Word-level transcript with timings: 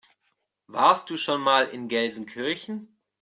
Warst 0.65 1.11
du 1.11 1.15
schon 1.15 1.41
mal 1.41 1.67
in 1.67 1.87
Gelsenkirchen? 1.87 2.87